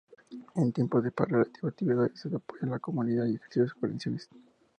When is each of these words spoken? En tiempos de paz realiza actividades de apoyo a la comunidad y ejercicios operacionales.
En 0.55 0.71
tiempos 0.71 1.03
de 1.03 1.11
paz 1.11 1.29
realiza 1.29 1.67
actividades 1.67 2.23
de 2.27 2.35
apoyo 2.35 2.63
a 2.63 2.65
la 2.69 2.79
comunidad 2.79 3.27
y 3.27 3.35
ejercicios 3.35 3.73
operacionales. 3.73 4.31